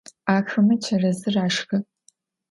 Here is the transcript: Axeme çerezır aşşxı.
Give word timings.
Axeme 0.35 0.75
çerezır 0.83 1.35
aşşxı. 1.45 1.77